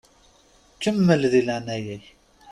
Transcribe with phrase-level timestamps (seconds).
[0.81, 2.05] Kemmel di leɛnaya-k!